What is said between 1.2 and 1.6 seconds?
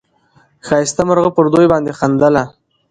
پر